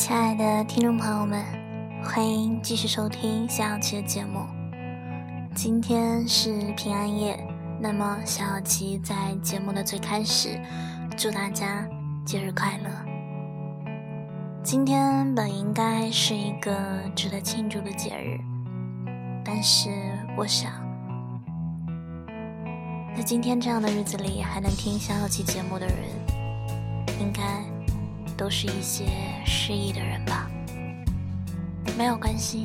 [0.00, 1.44] 亲爱的听众朋友们，
[2.02, 4.46] 欢迎继续收听小琪的节目。
[5.54, 7.38] 今天是平安夜，
[7.78, 10.58] 那么小琪在节目的最开始，
[11.18, 11.86] 祝大家
[12.24, 12.90] 节日快乐。
[14.62, 16.74] 今天本应该是一个
[17.14, 18.40] 值得庆祝的节日，
[19.44, 19.90] 但是
[20.34, 20.72] 我想，
[23.14, 25.96] 在今天这样的日子里还能听小琪节目的人，
[27.20, 27.62] 应该。
[28.40, 29.04] 都是一些
[29.44, 30.50] 失意的人吧，
[31.98, 32.64] 没有关系，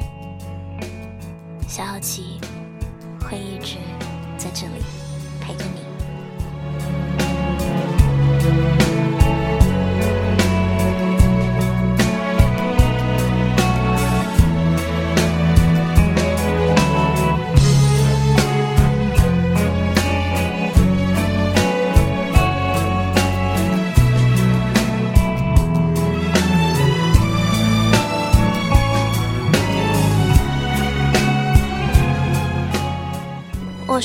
[1.67, 2.39] 小好奇
[3.19, 3.75] 会一直
[4.37, 4.81] 在这里
[5.41, 7.24] 陪着你。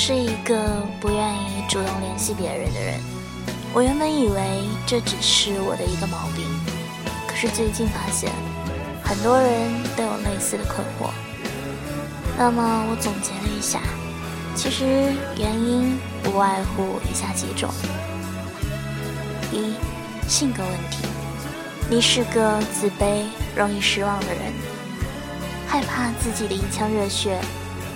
[0.03, 2.99] 是一个不愿意主动联系别人的人。
[3.75, 6.47] 我原本以为这只是我的一个毛病，
[7.29, 8.33] 可是最近发现，
[9.05, 11.13] 很多人都有类似的困惑。
[12.39, 13.83] 那么我总结了一下，
[14.55, 17.69] 其实原因不外乎以下几种：
[19.53, 19.75] 一、
[20.27, 21.05] 性格问题，
[21.91, 24.51] 你是个自卑、容易失望的人，
[25.69, 27.39] 害怕自己的一腔热血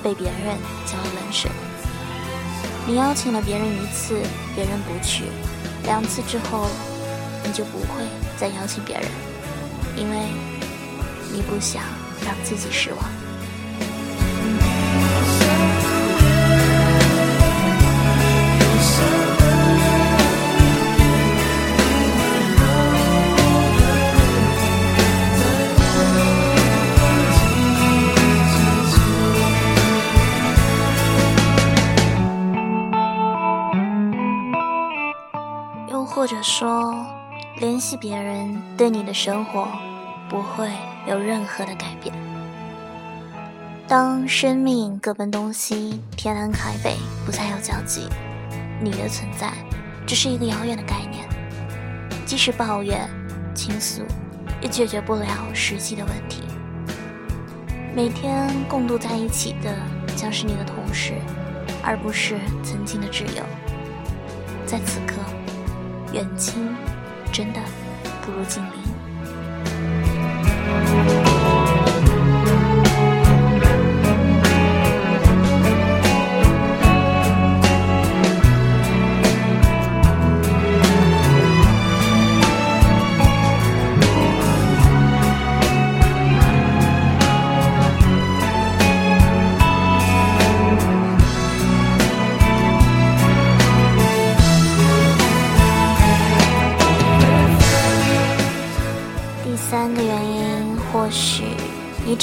[0.03, 1.51] 被别人浇了冷水。
[2.87, 4.21] 你邀请了别人一次，
[4.55, 5.25] 别人不去，
[5.85, 6.69] 两次之后，
[7.43, 8.05] 你就不会
[8.37, 9.05] 再邀请别人，
[9.97, 10.17] 因为
[11.33, 11.83] 你不想
[12.27, 13.24] 让自己失望。
[36.25, 37.05] 或者说，
[37.59, 39.69] 联系别人对你的生活
[40.27, 40.71] 不会
[41.07, 42.15] 有任何的改变。
[43.87, 46.97] 当生命各奔东西，天南海北
[47.27, 48.09] 不再有交集，
[48.83, 49.53] 你的存在
[50.07, 51.29] 只是一个遥远的概念。
[52.25, 53.07] 即使抱怨、
[53.55, 54.03] 倾诉，
[54.63, 56.45] 也解决不了实际的问题。
[57.95, 59.77] 每天共度在一起的
[60.17, 61.13] 将是你的同事，
[61.83, 63.45] 而不是曾经的挚友。
[64.65, 65.17] 在此刻。
[66.15, 66.55] 远亲，
[67.33, 67.59] 真的
[68.23, 68.71] 不如近邻。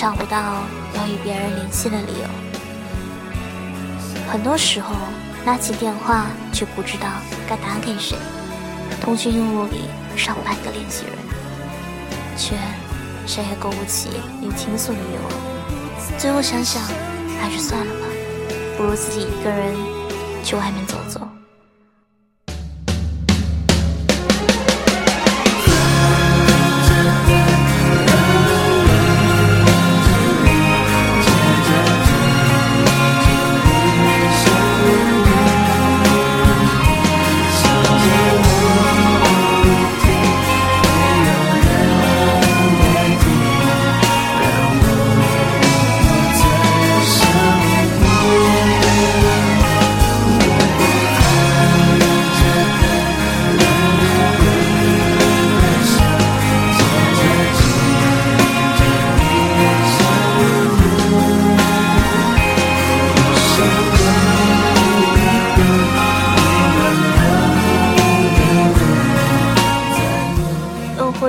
[0.01, 0.63] 找不到
[0.95, 2.27] 要与别人联系的理由，
[4.31, 4.95] 很多时候
[5.45, 7.07] 拿起电话却不知道
[7.47, 8.17] 该打给谁，
[8.99, 9.81] 通讯录里
[10.17, 11.13] 上百个联系人，
[12.35, 12.55] 却
[13.27, 14.09] 谁也勾不起
[14.41, 15.31] 你倾诉的欲望。
[16.17, 16.81] 最后想想，
[17.39, 18.07] 还是算了吧，
[18.75, 19.75] 不如自己一个人
[20.43, 21.30] 去外面走走。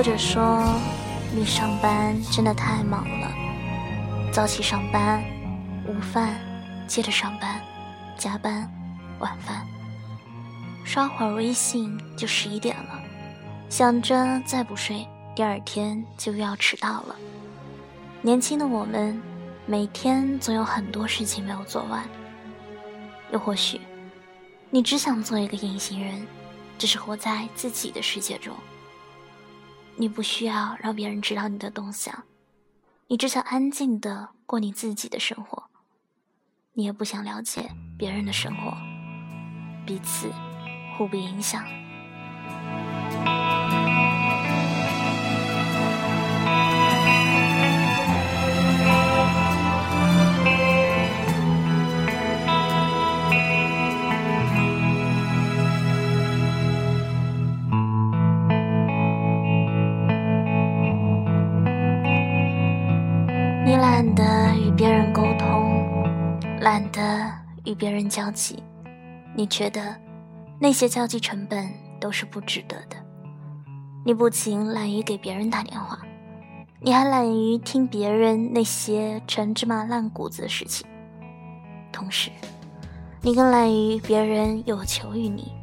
[0.03, 0.61] 或者说，
[1.33, 3.31] 你上班真的太忙了，
[4.33, 5.23] 早起上班，
[5.87, 6.37] 午饭
[6.85, 7.61] 接着上班，
[8.17, 8.69] 加班，
[9.19, 9.65] 晚饭，
[10.83, 13.01] 刷会儿微信就十一点了，
[13.69, 17.15] 想着再不睡，第二天就又要迟到了。
[18.21, 19.17] 年轻的我们，
[19.65, 22.03] 每天总有很多事情没有做完。
[23.31, 23.79] 又或许，
[24.69, 26.27] 你只想做一个隐形人，
[26.77, 28.53] 只是活在自己的世界中。
[29.95, 32.23] 你不需要让别人知道你的动向，
[33.07, 35.63] 你只想安静的过你自己的生活，
[36.73, 38.75] 你也不想了解别人的生活，
[39.85, 40.31] 彼此
[40.97, 41.63] 互不影响。
[64.83, 66.05] 别人沟通，
[66.59, 67.31] 懒得
[67.63, 68.61] 与别人交际，
[69.33, 69.95] 你觉得
[70.59, 71.71] 那些交际成本
[72.01, 72.97] 都是不值得的。
[74.03, 75.97] 你不仅懒于给别人打电话，
[76.81, 80.85] 你还懒于听别人那些陈芝麻烂谷子的事情。
[81.89, 82.29] 同时，
[83.21, 85.53] 你更懒于别人有求于你。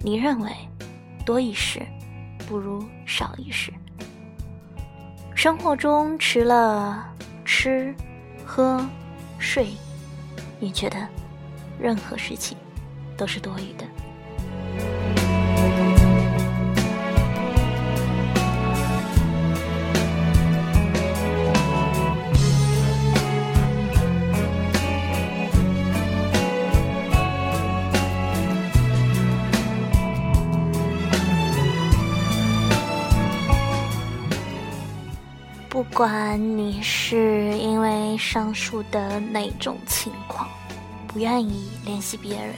[0.00, 0.50] 你认为
[1.26, 1.82] 多一事
[2.48, 3.70] 不如少一事。
[5.34, 7.04] 生活中除了
[7.44, 7.94] 吃、
[8.52, 8.84] 喝、
[9.38, 9.76] 睡，
[10.58, 10.96] 你觉得
[11.78, 12.58] 任何事情
[13.16, 13.86] 都是多余的。
[35.80, 40.46] 不管你是因为上述的哪种情况
[41.08, 42.54] 不愿意联系别人，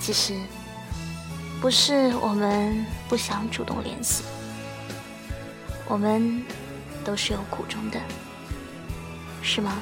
[0.00, 0.34] 其实
[1.60, 4.24] 不是我们不想主动联系，
[5.86, 6.44] 我们
[7.04, 8.00] 都是有苦衷的，
[9.40, 9.80] 是吗？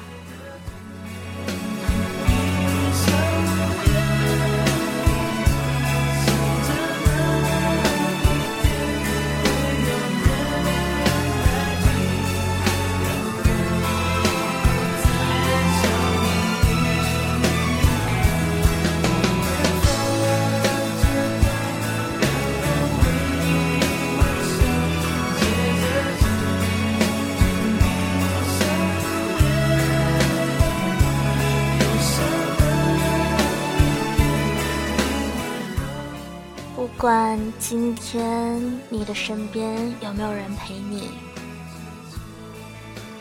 [37.57, 41.09] 今天你的身边有没有人陪你，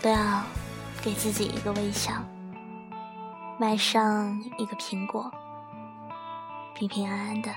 [0.03, 0.43] 都要
[1.03, 2.13] 给自己一个微笑，
[3.59, 5.31] 买上一个苹果，
[6.75, 7.51] 平平安安的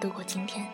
[0.00, 0.66] 度过今天。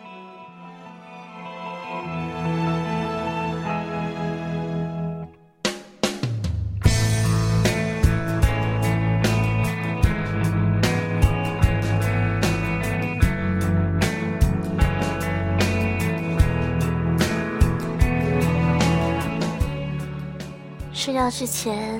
[21.03, 21.99] 睡觉之前，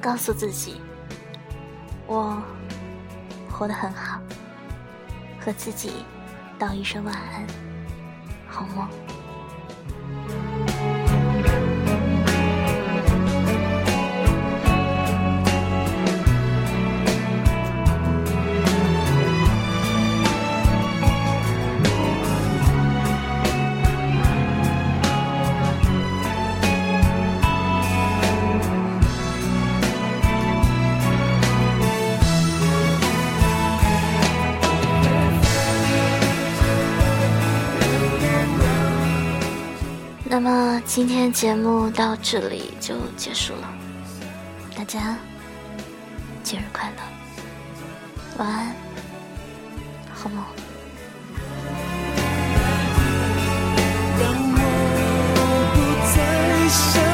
[0.00, 0.80] 告诉自己，
[2.06, 2.40] 我
[3.50, 4.20] 活得很好，
[5.40, 6.04] 和自己
[6.56, 7.44] 道一声晚安，
[8.46, 8.86] 好梦。
[40.94, 43.68] 今天节目到这里就结束了。
[44.76, 45.18] 大家
[46.44, 47.02] 节日快乐。
[48.38, 48.72] 晚安
[50.12, 50.44] 好梦。
[54.20, 54.60] 让我
[55.74, 55.78] 不
[56.14, 57.13] 再想